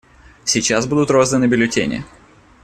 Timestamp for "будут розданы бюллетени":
0.87-2.03